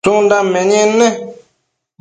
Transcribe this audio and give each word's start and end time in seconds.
tsundan 0.03 0.45
menied 0.53 0.91
ne? 0.99 1.07